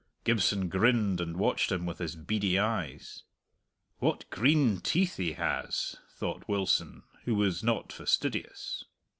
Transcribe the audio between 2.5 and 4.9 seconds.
eyes. "What green